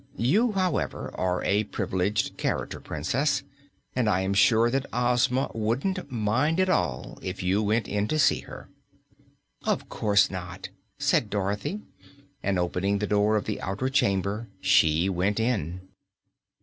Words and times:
You, 0.17 0.53
however, 0.53 1.11
are 1.13 1.43
a 1.43 1.65
privileged 1.65 2.35
character, 2.35 2.79
Princess, 2.79 3.43
and 3.95 4.09
I 4.09 4.21
am 4.21 4.33
sure 4.33 4.71
that 4.71 4.87
Ozma 4.91 5.51
wouldn't 5.53 6.11
mind 6.11 6.59
at 6.59 6.69
all 6.69 7.19
if 7.21 7.43
you 7.43 7.61
went 7.61 7.87
in 7.87 8.07
to 8.07 8.17
see 8.17 8.39
her." 8.39 8.67
"Of 9.63 9.89
course 9.89 10.31
not," 10.31 10.69
said 10.97 11.29
Dorothy, 11.29 11.81
and 12.41 12.57
opening 12.57 12.97
the 12.97 13.05
door 13.05 13.35
of 13.35 13.45
the 13.45 13.61
outer 13.61 13.89
chamber, 13.89 14.47
she 14.59 15.07
went 15.07 15.39
in. 15.39 15.81